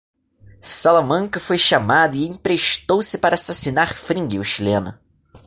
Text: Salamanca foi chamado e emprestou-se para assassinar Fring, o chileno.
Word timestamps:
Salamanca 0.59 1.39
foi 1.39 1.59
chamado 1.59 2.15
e 2.15 2.25
emprestou-se 2.25 3.19
para 3.19 3.35
assassinar 3.35 3.93
Fring, 3.93 4.39
o 4.39 4.43
chileno. 4.43 4.97